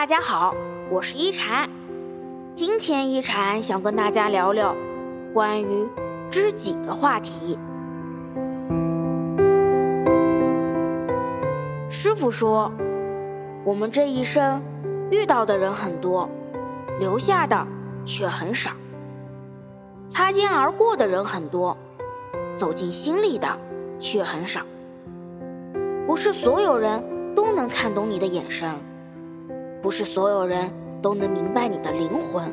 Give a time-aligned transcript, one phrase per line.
[0.00, 0.54] 大家好，
[0.90, 1.68] 我是一禅。
[2.54, 4.74] 今天一禅想跟大家聊聊
[5.34, 5.86] 关于
[6.30, 7.58] 知己的话题。
[11.90, 12.72] 师傅说，
[13.62, 14.62] 我们这一生
[15.10, 16.26] 遇到的人很多，
[16.98, 17.66] 留下的
[18.06, 18.70] 却很少；
[20.08, 21.76] 擦肩而过的人很多，
[22.56, 23.46] 走进心里的
[23.98, 24.62] 却很少。
[26.06, 27.04] 不是所有人
[27.34, 28.66] 都能看懂你的眼神，
[29.82, 30.70] 不是所有人
[31.00, 32.44] 都能明白你的灵魂。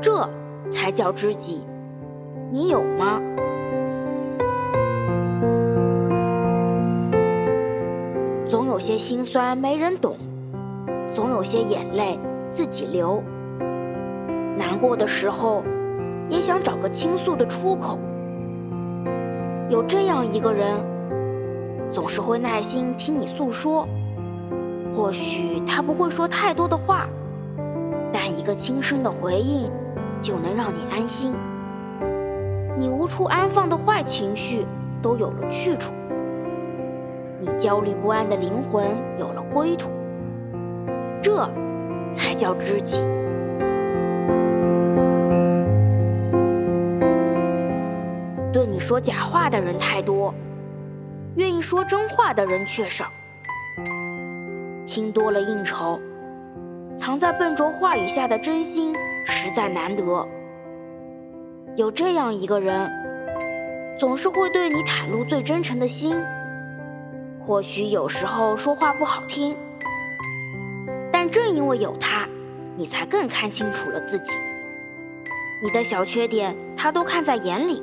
[0.00, 0.28] 这
[0.70, 1.60] 才叫知己，
[2.50, 3.20] 你有吗？
[8.46, 10.16] 总有些心酸没人懂，
[11.10, 12.18] 总有些眼泪
[12.50, 13.22] 自己流。
[14.56, 15.62] 难过的时候，
[16.30, 17.98] 也想找个倾诉的出口。
[19.68, 20.94] 有这样一个人。
[21.92, 23.86] 总是会耐心听你诉说，
[24.94, 27.08] 或许他不会说太多的话，
[28.12, 29.68] 但一个轻声的回应
[30.22, 31.34] 就能让你安心。
[32.78, 34.64] 你无处安放的坏情绪
[35.02, 35.92] 都有了去处，
[37.40, 38.84] 你焦虑不安的灵魂
[39.18, 39.90] 有了归途，
[41.20, 41.48] 这
[42.12, 42.98] 才叫知己。
[48.52, 50.32] 对你说假话的人太多。
[51.36, 53.06] 愿意说真话的人却少，
[54.86, 55.98] 听多了应酬，
[56.96, 60.26] 藏在笨拙话语下的真心实在难得。
[61.76, 62.90] 有这样一个人，
[63.98, 66.16] 总是会对你袒露最真诚的心。
[67.40, 69.56] 或许有时候说话不好听，
[71.10, 72.26] 但正因为有他，
[72.76, 74.32] 你才更看清楚了自己。
[75.62, 77.82] 你的小缺点他都看在眼里，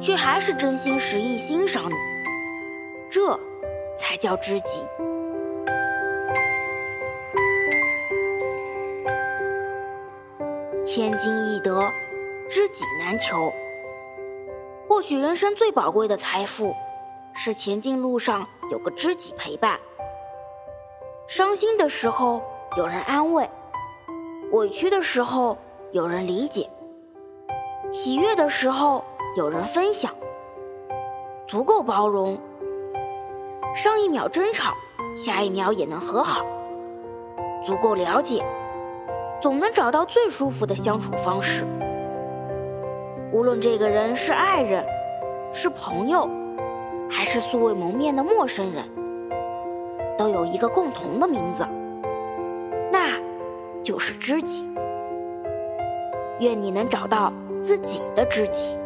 [0.00, 1.94] 却还是真心实意欣赏你。
[3.10, 3.38] 这
[3.96, 4.82] 才叫知己。
[10.92, 11.88] 千金易得，
[12.48, 13.52] 知己难求。
[14.88, 16.74] 或许人生最宝贵的财富，
[17.32, 19.78] 是前进路上有个知己陪伴。
[21.28, 22.42] 伤心的时候
[22.76, 23.48] 有人安慰，
[24.50, 25.56] 委屈的时候
[25.92, 26.68] 有人理解，
[27.92, 29.04] 喜悦的时候
[29.36, 30.12] 有人分享，
[31.46, 32.36] 足够包容。
[33.76, 34.74] 上一秒争吵，
[35.16, 36.44] 下一秒也能和好。
[37.64, 38.44] 足够了解，
[39.40, 41.64] 总能找到最舒服的相处方式。
[43.32, 44.84] 无论这个人是爱人、
[45.52, 46.28] 是朋友，
[47.08, 48.84] 还是素未谋面的陌生人，
[50.18, 51.66] 都有一个共同的名字，
[52.92, 53.08] 那
[53.82, 54.70] 就是知己。
[56.40, 58.78] 愿你能找到自己的知己。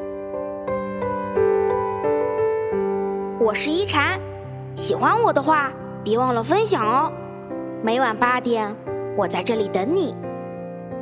[3.40, 4.20] 我是一禅。
[4.74, 5.70] 喜欢我的话，
[6.02, 7.12] 别忘了分享哦。
[7.82, 8.74] 每晚八点，
[9.16, 10.16] 我在这里等你。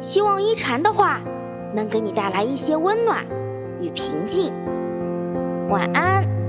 [0.02, 1.20] 希望一禅的话
[1.72, 3.24] 能给你带来一些温暖
[3.80, 4.52] 与平静。
[5.70, 6.41] 晚安。